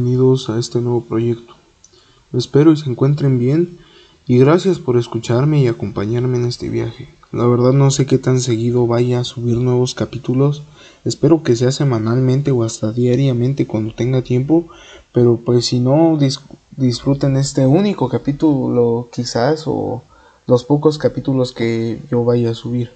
[0.00, 1.54] bienvenidos a este nuevo proyecto.
[2.32, 3.78] Espero y se encuentren bien
[4.28, 7.08] y gracias por escucharme y acompañarme en este viaje.
[7.32, 10.62] La verdad no sé qué tan seguido vaya a subir nuevos capítulos.
[11.04, 14.68] Espero que sea semanalmente o hasta diariamente cuando tenga tiempo.
[15.12, 16.16] Pero pues si no
[16.76, 20.04] disfruten este único capítulo quizás o
[20.46, 22.92] los pocos capítulos que yo vaya a subir.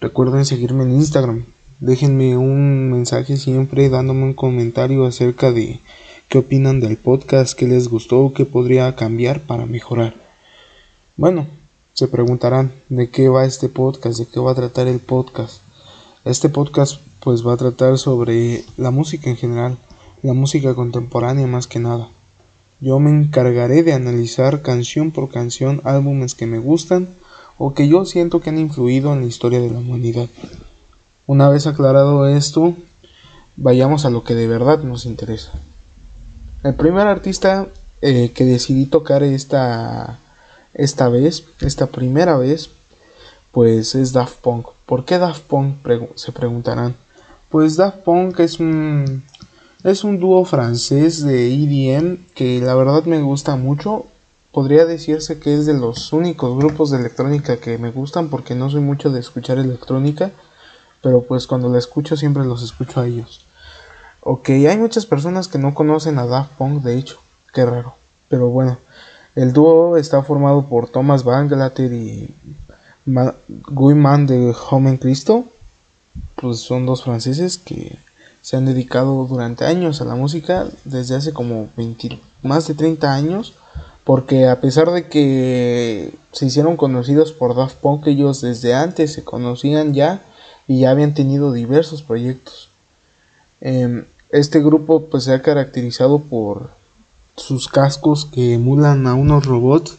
[0.00, 1.44] Recuerden seguirme en Instagram.
[1.78, 5.78] Déjenme un mensaje siempre dándome un comentario acerca de
[6.28, 10.14] qué opinan del podcast, qué les gustó, qué podría cambiar para mejorar.
[11.16, 11.46] Bueno,
[11.92, 15.62] se preguntarán de qué va este podcast, de qué va a tratar el podcast.
[16.24, 19.78] Este podcast pues va a tratar sobre la música en general,
[20.22, 22.08] la música contemporánea más que nada.
[22.80, 27.08] Yo me encargaré de analizar canción por canción álbumes que me gustan
[27.56, 30.28] o que yo siento que han influido en la historia de la humanidad.
[31.26, 32.74] Una vez aclarado esto,
[33.56, 35.52] vayamos a lo que de verdad nos interesa.
[36.62, 37.66] El primer artista
[38.00, 40.18] eh, que decidí tocar esta,
[40.74, 42.70] esta vez, esta primera vez,
[43.52, 44.66] pues es Daft Punk.
[44.84, 45.76] ¿Por qué Daft Punk?
[46.14, 46.96] se preguntarán.
[47.48, 49.24] Pues Daft Punk es un
[49.84, 54.06] es un dúo francés de EDM que la verdad me gusta mucho.
[54.50, 58.68] Podría decirse que es de los únicos grupos de electrónica que me gustan porque no
[58.68, 60.32] soy mucho de escuchar electrónica,
[61.02, 63.46] pero pues cuando la escucho siempre los escucho a ellos.
[64.28, 67.20] Ok, hay muchas personas que no conocen a Daft Punk, de hecho,
[67.54, 67.94] qué raro.
[68.28, 68.76] Pero bueno,
[69.36, 72.34] el dúo está formado por Thomas Banglater y
[73.04, 75.44] Guy Man de Home Cristo.
[76.34, 78.00] Pues son dos franceses que
[78.42, 83.14] se han dedicado durante años a la música, desde hace como 20, más de 30
[83.14, 83.54] años,
[84.02, 89.22] porque a pesar de que se hicieron conocidos por Daft Punk, ellos desde antes se
[89.22, 90.20] conocían ya
[90.66, 92.70] y ya habían tenido diversos proyectos.
[93.60, 96.70] Em, este grupo pues se ha caracterizado por
[97.36, 99.98] sus cascos que emulan a unos robots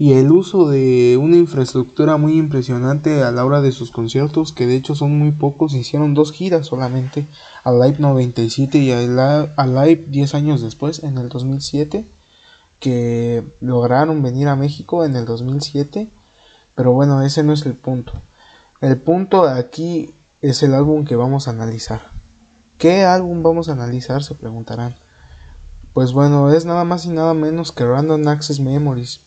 [0.00, 4.66] y el uso de una infraestructura muy impresionante a la hora de sus conciertos, que
[4.66, 7.26] de hecho son muy pocos, hicieron dos giras solamente,
[7.64, 12.06] a Live 97 y a Live 10 años después, en el 2007,
[12.78, 16.08] que lograron venir a México en el 2007,
[16.74, 18.14] pero bueno, ese no es el punto.
[18.80, 22.19] El punto aquí es el álbum que vamos a analizar.
[22.80, 24.22] ¿Qué álbum vamos a analizar?
[24.24, 24.96] Se preguntarán.
[25.92, 29.20] Pues bueno, es nada más y nada menos que Random Access Memories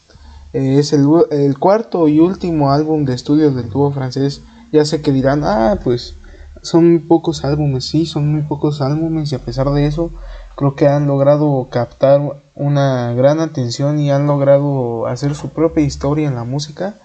[0.54, 4.42] es el, cuarto y último álbum de estudio del dúo francés.
[4.72, 6.16] Ya sé que dirán, ah, pues
[6.64, 10.10] son muy pocos álbumes, sí, son muy pocos álbumes y a pesar de eso
[10.56, 16.28] creo que han logrado captar una gran atención y han logrado hacer su propia historia
[16.28, 16.96] en la música.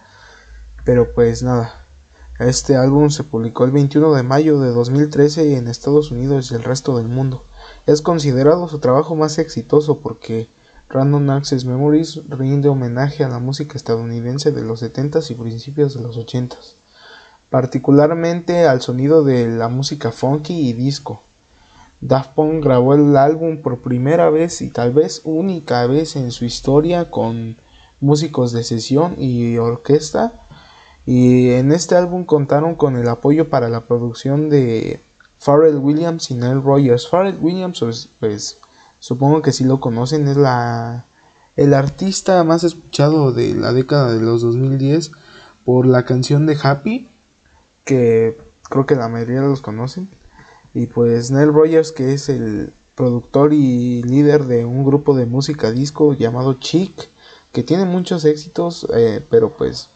[0.87, 1.75] Pero pues nada,
[2.39, 6.63] este álbum se publicó el 21 de mayo de 2013 en Estados Unidos y el
[6.63, 7.43] resto del mundo.
[7.85, 10.47] Es considerado su trabajo más exitoso porque
[10.89, 16.03] Random Access Memories rinde homenaje a la música estadounidense de los 70s y principios de
[16.03, 16.75] los 80s,
[17.51, 21.21] particularmente al sonido de la música funky y disco.
[22.01, 26.45] Daft Punk grabó el álbum por primera vez y tal vez única vez en su
[26.45, 27.57] historia con
[28.01, 30.45] músicos de sesión y orquesta
[31.11, 35.01] y en este álbum contaron con el apoyo para la producción de
[35.43, 37.09] Pharrell Williams y Nile Rogers.
[37.09, 38.59] Pharrell Williams pues, pues
[38.99, 41.07] supongo que si lo conocen, es la
[41.57, 45.13] el artista más escuchado de la década de los 2010
[45.65, 47.09] por la canción de Happy,
[47.87, 48.39] que
[48.69, 50.11] creo que la mayoría los conocen.
[50.75, 55.71] Y pues Nell Rogers, que es el productor y líder de un grupo de música
[55.71, 56.93] disco llamado Chic,
[57.51, 59.89] que tiene muchos éxitos, eh, pero pues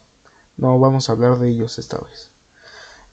[0.57, 2.29] no vamos a hablar de ellos esta vez.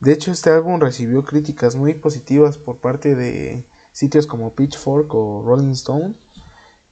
[0.00, 5.42] De hecho, este álbum recibió críticas muy positivas por parte de sitios como Pitchfork o
[5.44, 6.14] Rolling Stone.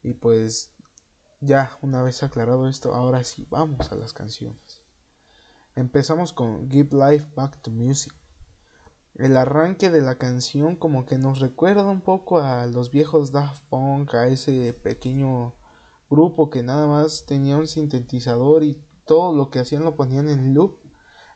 [0.03, 0.73] Y pues
[1.41, 4.83] ya una vez aclarado esto, ahora sí vamos a las canciones.
[5.75, 8.13] Empezamos con Give Life Back to Music.
[9.15, 13.63] El arranque de la canción como que nos recuerda un poco a los viejos Daft
[13.69, 15.55] Punk, a ese pequeño
[16.11, 20.55] grupo que nada más tenía un sintetizador y todo lo que hacían lo ponían en
[20.55, 20.79] loop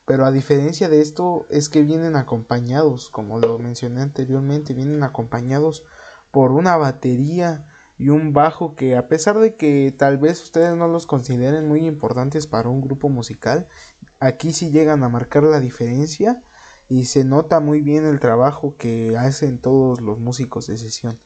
[0.05, 5.85] pero a diferencia de esto es que vienen acompañados, como lo mencioné anteriormente, vienen acompañados
[6.31, 10.89] por una batería y un bajo que a pesar de que tal vez ustedes no
[10.89, 13.69] los consideren muy importantes para un grupo musical,
[14.19, 16.43] aquí sí llegan a marcar la diferencia
[16.89, 21.19] y se nota muy bien el trabajo que hacen todos los músicos de sesión.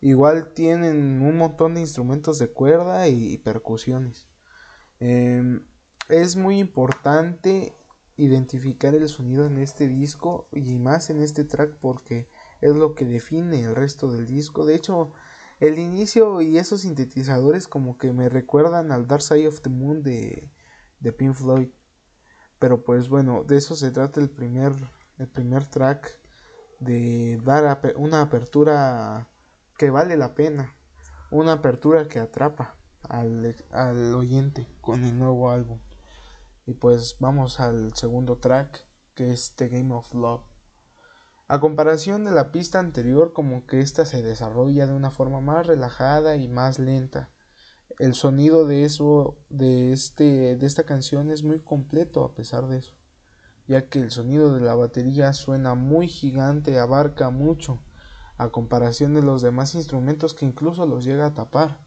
[0.00, 4.26] Igual tienen un montón de instrumentos de cuerda y, percusiones.
[4.98, 5.64] Em,
[6.08, 7.72] es muy importante
[8.16, 12.28] identificar el sonido en este disco y más en este track porque
[12.60, 14.66] es lo que define el resto del disco.
[14.66, 15.12] De hecho,
[15.62, 20.02] El inicio y esos sintetizadores como que me recuerdan al Dark Side of the Moon
[20.02, 20.48] de,
[20.98, 21.68] de Pink Floyd.
[22.58, 24.72] Pero pues bueno, de eso se trata el primer,
[25.18, 26.18] el primer track,
[26.80, 29.28] de dar una apertura
[29.78, 30.74] que vale la pena,
[31.30, 32.74] una apertura que atrapa
[33.04, 35.78] al, al oyente con el nuevo álbum.
[36.64, 40.42] Y pues vamos al segundo track, que es The Game of Love.
[41.48, 45.66] A comparación de la pista anterior, como que esta se desarrolla de una forma más
[45.66, 47.28] relajada y más lenta.
[47.98, 52.78] El sonido de eso, de este, de esta canción es muy completo a pesar de
[52.78, 52.94] eso,
[53.66, 57.78] ya que el sonido de la batería suena muy gigante, abarca mucho,
[58.38, 61.80] a comparación de los demás instrumentos que incluso los llega a tapar.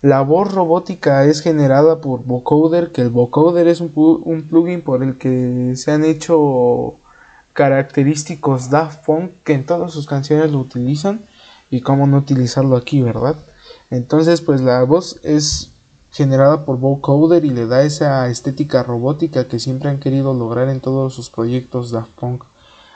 [0.00, 5.02] La voz robótica es generada por vocoder, que el vocoder es un, un plugin por
[5.02, 6.94] el que se han hecho
[7.52, 11.20] característicos Daft Punk que en todas sus canciones lo utilizan
[11.70, 13.34] y cómo no utilizarlo aquí, ¿verdad?
[13.90, 15.72] Entonces, pues la voz es
[16.12, 20.80] generada por vocoder y le da esa estética robótica que siempre han querido lograr en
[20.80, 22.44] todos sus proyectos Daft Punk.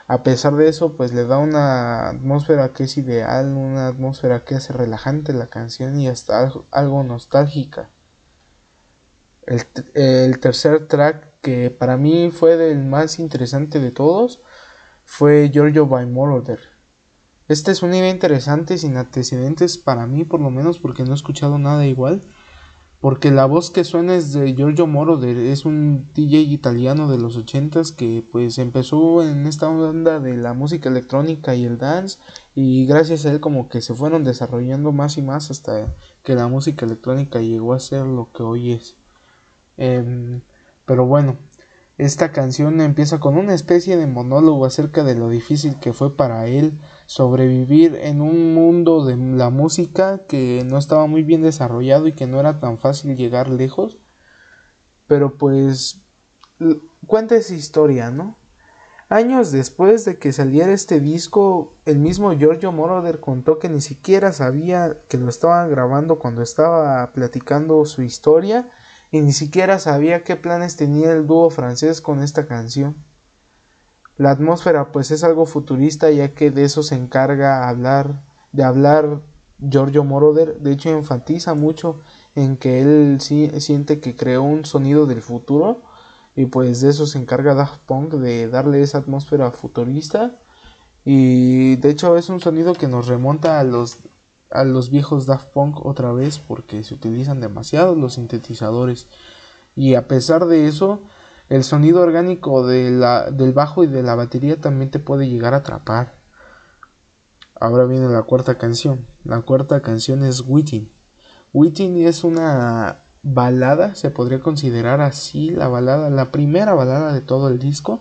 [0.07, 4.55] A pesar de eso, pues le da una atmósfera que es ideal, una atmósfera que
[4.55, 7.87] hace relajante la canción y hasta algo nostálgica.
[9.45, 14.39] El, tercer track, que para mí fue el más interesante de todos,
[15.05, 16.59] fue Giorgio by Moroder.
[17.47, 21.15] Este es una idea interesante sin antecedentes para mí, por lo menos porque no he
[21.15, 22.21] escuchado nada igual
[23.03, 27.35] porque la voz que suena es de Giorgio Moroder, es un DJ italiano de los
[27.35, 32.19] ochentas que pues empezó en esta onda de la música electrónica y el dance
[32.55, 36.47] y gracias a él como que se fueron desarrollando más y más hasta que la
[36.47, 38.95] música electrónica llegó a ser lo que hoy es.
[39.75, 40.39] Em,
[40.85, 41.35] pero bueno,
[42.03, 46.47] esta canción empieza con una especie de monólogo acerca de lo difícil que fue para
[46.47, 52.13] él sobrevivir en un mundo de la música que no estaba muy bien desarrollado y
[52.13, 53.97] que no era tan fácil llegar lejos.
[55.07, 55.97] Pero pues
[57.05, 58.35] cuenta esa historia, ¿no?
[59.09, 64.31] Años después de que saliera este disco, el mismo Giorgio Moroder contó que ni siquiera
[64.31, 68.69] sabía que lo estaban grabando cuando estaba platicando su historia
[69.13, 72.95] y ni siquiera sabía qué planes tenía el dúo francés con esta canción.
[74.17, 78.21] La atmósfera pues es algo futurista ya que de eso se encarga hablar,
[78.53, 79.19] de hablar
[79.59, 81.99] Giorgio Moroder, de hecho enfatiza mucho
[82.33, 85.77] en que él siente que creó un sonido del futuro
[86.35, 90.31] y pues de eso se encarga Daft Punk de darle esa atmósfera futurista
[91.05, 93.99] y de hecho es un sonido que nos remonta a los
[94.53, 99.07] a los viejos Daft Punk otra vez porque se utilizan demasiado los sintetizadores
[99.75, 101.01] y a pesar de eso
[101.49, 105.53] el sonido orgánico de la, del bajo y de la batería también te puede llegar
[105.53, 106.13] a atrapar.
[107.59, 109.05] Ahora viene la cuarta canción.
[109.23, 110.89] La cuarta canción es Witting.
[111.53, 117.49] Witting es una balada, se podría considerar así la balada, la primera balada de todo
[117.49, 117.99] el disco.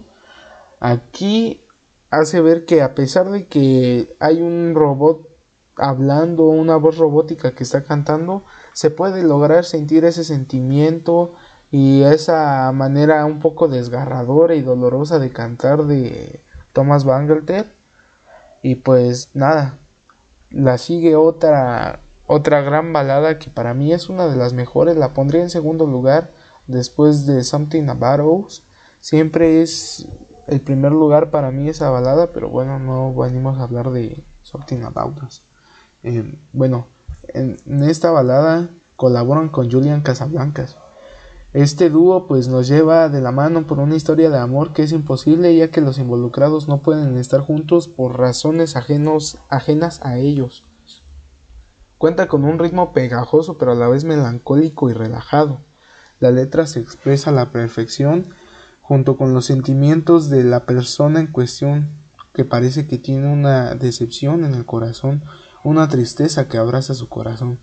[0.81, 1.61] Aquí
[2.11, 5.32] hace ver que a pesar de que hay un robot
[5.77, 8.43] hablando, una voz robótica que está cantando,
[8.73, 11.33] se puede lograr sentir ese sentimiento
[11.71, 16.41] y esa manera un poco desgarradora y dolorosa de cantar de
[16.73, 17.73] Thomas Bangalter.
[18.63, 19.77] Y pues nada
[20.51, 25.09] la sigue otra otra gran balada que para mí es una de las mejores la
[25.15, 26.31] pondría en segundo lugar
[26.67, 28.63] después de Something About Us.
[29.01, 30.07] Siempre es
[30.47, 34.83] el primer lugar para mí esa balada pero bueno no venimos a hablar de Something
[34.83, 35.52] About Us
[36.53, 36.87] bueno,
[37.29, 40.77] en, esta balada colaboran con Julian Casablancas.
[41.53, 44.93] Este dúo pues nos lleva de la mano por una historia de amor que es
[44.93, 50.65] imposible ya que los involucrados no pueden estar juntos por razones ajenos, ajenas a ellos.
[51.99, 55.59] Cuenta con un ritmo pegajoso pero a la vez melancólico y relajado.
[56.21, 58.25] La letra se expresa a la perfección
[58.81, 61.89] junto con los sentimientos de la persona en cuestión
[62.35, 65.23] que parece que tiene una decepción en el corazón
[65.65, 67.59] una tristeza que abraza su corazón.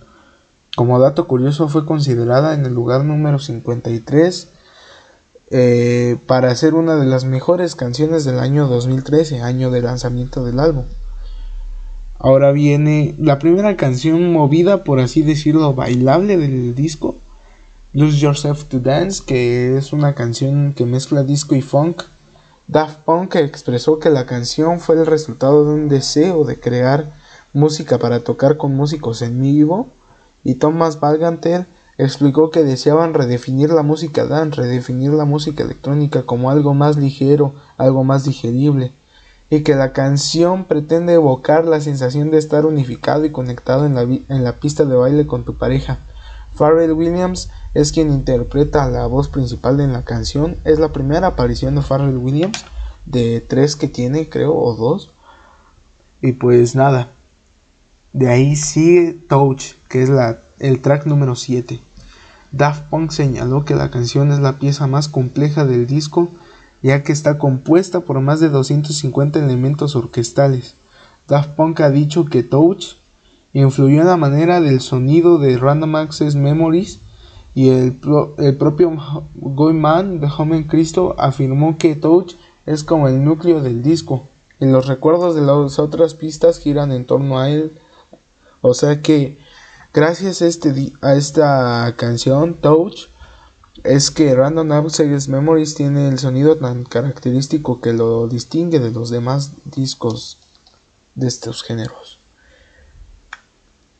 [0.76, 4.48] Como dato curioso fue considerada en el lugar número 53
[5.50, 10.60] eh, para ser una de las mejores canciones del año 2013, año de lanzamiento del
[10.60, 10.84] álbum.
[12.18, 17.16] Ahora viene la primera canción movida, por así decirlo, bailable del disco,
[17.92, 22.02] Lose Yourself to Dance, que es una canción que mezcla disco y funk.
[22.68, 27.06] Daft Punk expresó que la canción fue el resultado de un deseo de crear
[27.52, 29.88] música para tocar con músicos en vivo
[30.44, 31.66] y Thomas Balganter
[31.98, 37.54] explicó que deseaban redefinir la música dance, redefinir la música electrónica como algo más ligero,
[37.76, 38.92] algo más digerible.
[39.52, 44.02] y que la canción pretende evocar la sensación de estar unificado y conectado en la,
[44.02, 45.98] en la pista de baile con tu pareja.
[46.54, 50.56] Pharrell Williams es quien interpreta la voz principal en la canción.
[50.64, 52.64] Es la primera aparición de Pharrell Williams,
[53.06, 55.12] de tres que tiene, creo, o dos.
[56.22, 57.08] Y pues nada,
[58.12, 61.80] de ahí sigue Touch, que es la, el track número 7.
[62.52, 66.28] Daft Punk señaló que la canción es la pieza más compleja del disco,
[66.82, 70.74] ya que está compuesta por más de 250 elementos orquestales.
[71.28, 72.96] Daft Punk ha dicho que Touch
[73.52, 76.98] influyó en la manera del sonido de Random Access Memories
[77.54, 78.00] y el,
[78.38, 78.92] el propio
[79.36, 82.34] Goyman de Home Cristo afirmó que Touch
[82.66, 84.24] es como el núcleo del disco
[84.60, 87.72] y los recuerdos de las otras pistas giran en torno a él.
[88.62, 89.38] O sea que
[89.92, 93.08] gracias a, este, a esta canción Touch
[93.84, 99.10] es que Random Access Memories tiene el sonido tan característico que lo distingue de los
[99.10, 100.38] demás discos
[101.14, 102.18] de estos géneros.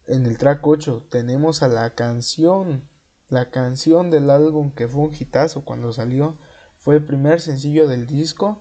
[0.07, 2.88] En el track 8 tenemos a la canción,
[3.29, 6.35] la canción del álbum que fue un hitazo cuando salió,
[6.79, 8.59] fue el primer sencillo del disco.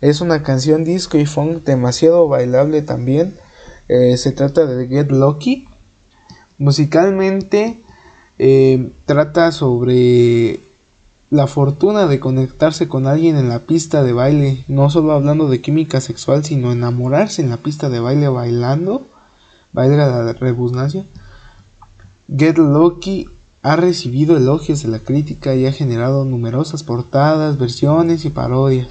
[0.00, 3.38] Es una canción disco y funk demasiado bailable también.
[3.88, 5.68] Eh, se trata de Get Lucky.
[6.58, 7.80] Musicalmente
[8.38, 10.60] eh, trata sobre
[11.30, 15.60] la fortuna de conectarse con alguien en la pista de baile, no solo hablando de
[15.60, 19.02] química sexual, sino enamorarse en la pista de baile bailando,
[19.72, 21.04] valga la redundancia.
[22.34, 23.28] Get Lucky
[23.62, 28.88] ha recibido elogios de la crítica y ha generado numerosas portadas, versiones y parodias.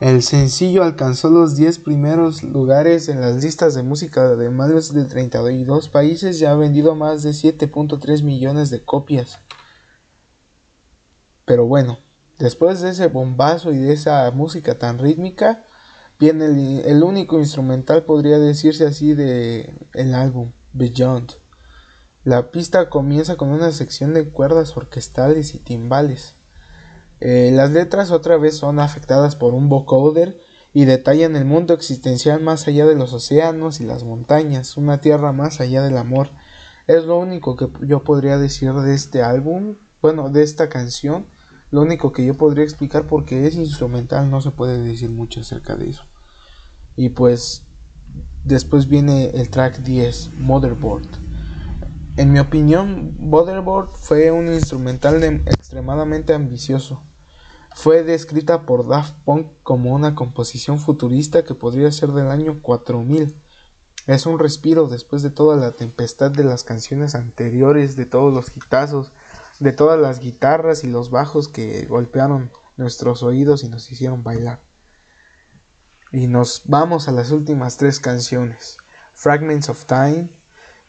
[0.00, 5.04] El sencillo alcanzó los 10 primeros lugares en las listas de música de más de
[5.04, 9.38] 32 países y ha vendido más de 7.3 millones de copias.
[11.44, 11.98] Pero bueno,
[12.38, 15.64] después de ese bombazo y de esa música tan rítmica,
[16.18, 19.70] viene el, único instrumental, podría decirse así, de
[20.14, 21.32] álbum, Beyond.
[22.24, 26.39] La pista comienza con una sección de cuerdas orquestales y timbales
[27.20, 30.40] eh, las letras otra vez son afectadas por un vocoder
[30.72, 35.32] y detallan el mundo existencial más allá de los océanos y las montañas, una tierra
[35.32, 36.28] más allá del amor.
[36.86, 41.26] Es lo único que yo podría decir de este álbum, bueno, de esta canción,
[41.70, 45.76] lo único que yo podría explicar porque es instrumental, no se puede decir mucho acerca
[45.76, 46.04] de eso.
[46.96, 47.64] Y pues
[48.44, 51.06] después viene el track 10, Motherboard.
[52.16, 57.02] En mi opinión, Motherboard fue un instrumental extremadamente ambicioso
[57.74, 63.34] fue descrita por Daft Punk como una composición futurista que podría ser del año 4000.
[64.06, 68.50] Es un respiro después de toda la tempestad de las canciones anteriores, de todos los
[68.50, 69.12] gitazos,
[69.60, 74.60] de todas las guitarras y los bajos que golpearon nuestros oídos y nos hicieron bailar.
[76.12, 78.78] Y nos vamos a las últimas tres canciones.
[79.14, 80.30] Fragments of Time,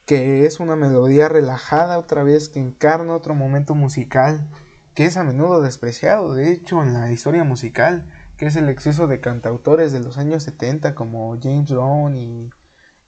[0.08, 4.50] que es una melodía relajada otra vez que encarna otro momento musical
[4.96, 9.08] que es a menudo despreciado, de hecho, en la historia musical, que es el exceso
[9.08, 12.52] de cantautores de los años 70 como James Brown y,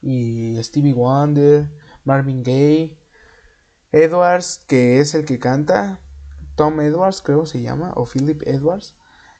[0.01, 1.69] y Stevie Wonder,
[2.05, 2.97] Marvin Gaye,
[3.91, 5.99] Edwards, que es el que canta,
[6.55, 8.95] Tom Edwards creo se llama, o Philip Edwards,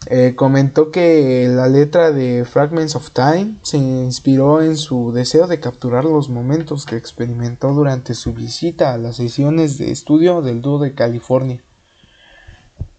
[0.08, 5.60] eh, comentó que la letra de Fragments of Time se inspiró en su deseo de
[5.60, 10.80] capturar los momentos que experimentó durante su visita a las sesiones de estudio del dúo
[10.80, 11.62] de California.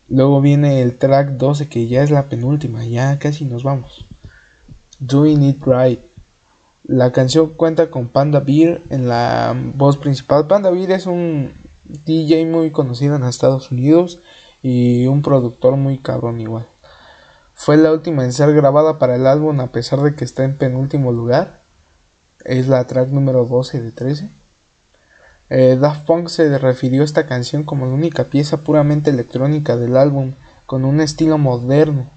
[0.08, 4.04] Luego viene el track 12 que ya es la penúltima, ya casi nos vamos.
[4.98, 6.00] Doing It Right.
[6.86, 10.46] La canción cuenta con Panda Beer en la voz principal.
[10.46, 11.52] Panda Beer es un
[11.84, 14.20] DJ muy conocido en Estados Unidos
[14.62, 16.66] y un productor muy cabrón igual.
[17.54, 20.56] Fue la última en ser grabada para el álbum a pesar de que está en
[20.56, 21.60] penúltimo lugar.
[22.44, 24.28] Es la track número 12 de 13.
[25.50, 29.96] Eh, Daft Punk se refirió a esta canción como la única pieza puramente electrónica del
[29.96, 30.32] álbum,
[30.66, 32.10] con un estilo moderno.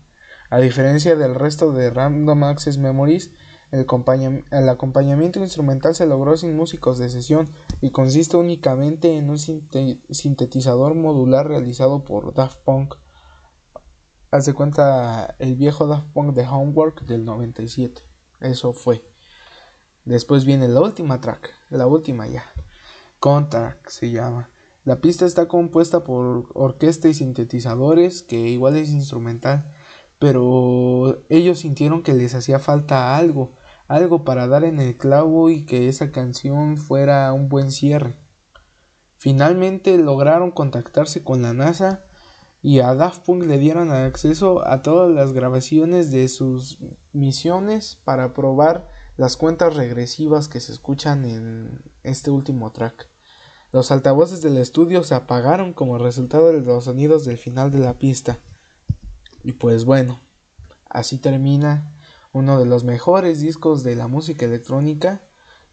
[0.50, 3.32] A diferencia del resto de Random Access Memories,
[3.72, 7.50] el, acompañamiento instrumental se logró sin músicos de sesión
[7.82, 12.96] y consiste únicamente en un sintetizador modular realizado por Daft Punk.
[14.32, 18.02] Hace cuenta el viejo Daft Punk de Homework del 97.
[18.40, 19.04] Eso fue.
[20.06, 22.46] Después viene la última track, la última ya.
[23.28, 24.48] Contact se llama.
[24.86, 29.76] La pista está compuesta por orquesta y sintetizadores, que igual es instrumental,
[30.18, 33.52] pero ellos sintieron que les hacía falta algo,
[33.90, 38.14] algo para dar en el clavo y que esa canción fuera un buen cierre.
[39.18, 42.06] Finalmente lograron contactarse con la NASA
[42.62, 46.78] y a Daft Punk le dieron acceso a todas las grabaciones de sus
[47.12, 53.08] misiones para probar las cuentas regresivas que se escuchan en este último track.
[53.74, 57.94] Los altavoces del estudio se apagaron como resultado de los sonidos del final de la
[57.94, 58.38] pista.
[59.44, 60.20] Y pues bueno,
[60.90, 61.94] así termina
[62.32, 65.20] uno de los mejores discos de la música electrónica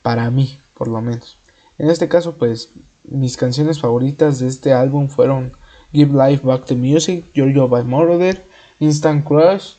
[0.02, 1.36] para mí, por lo menos.
[1.78, 2.70] En este caso, pues
[3.04, 5.52] mis canciones favoritas de este álbum fueron
[5.92, 8.44] Give Life Back to Music, Giorgio by Moroder,
[8.80, 9.74] Instant Crush,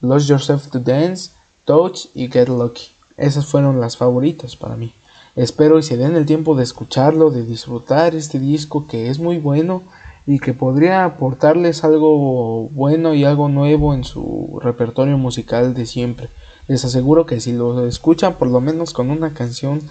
[0.00, 1.30] Lose Yourself to Dance,
[1.64, 2.88] Touch y Get Lucky.
[3.16, 4.92] Esas fueron las favoritas para mí.
[5.36, 9.38] Espero y se den el tiempo de escucharlo, de disfrutar este disco que es muy
[9.38, 9.82] bueno
[10.26, 16.28] y que podría aportarles algo bueno y algo nuevo en su repertorio musical de siempre.
[16.68, 19.82] Les aseguro que si lo escuchan por lo menos con una canción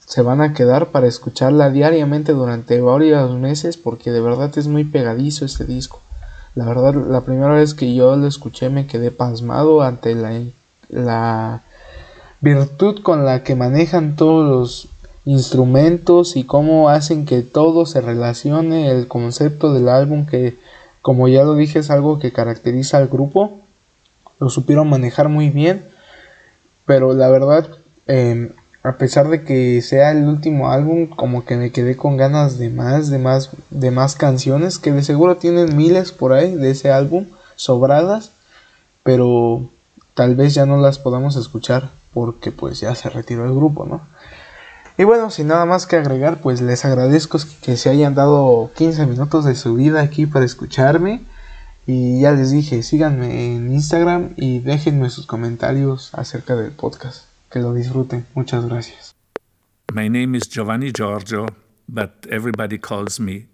[0.00, 4.84] se van a quedar para escucharla diariamente durante varios meses porque de verdad es muy
[4.84, 6.00] pegadizo este disco.
[6.54, 10.32] La verdad, la primera vez que yo lo escuché me quedé pasmado ante la,
[10.88, 11.62] la
[12.40, 14.88] virtud con la que manejan todos los
[15.24, 20.56] instrumentos y cómo hacen que todo se relacione, el concepto del álbum que
[21.02, 23.58] como ya lo dije es algo que caracteriza al grupo,
[24.40, 25.84] lo supieron manejar muy bien,
[26.86, 27.68] pero la verdad,
[28.06, 28.50] em,
[28.82, 32.70] a pesar de que sea el último álbum, como que me quedé con ganas de
[32.70, 36.90] más, de más, de más canciones, que de seguro tienen miles por ahí de ese
[36.90, 37.26] álbum,
[37.56, 38.32] sobradas,
[39.02, 39.68] pero
[40.14, 44.00] tal vez ya no las podamos escuchar porque pues ya se retiró el grupo, ¿no?
[44.96, 49.06] Y bueno, sin nada más que agregar, pues les agradezco que se hayan dado 15
[49.06, 51.22] minutos de su vida aquí para escucharme.
[51.86, 57.26] Y ya les dije, síganme en Instagram y déjenme sus comentarios acerca del podcast.
[57.50, 58.26] Que lo disfruten.
[58.34, 59.14] Muchas gracias.
[59.94, 61.46] My name is Giovanni Giorgio,
[61.86, 63.48] but everybody calls me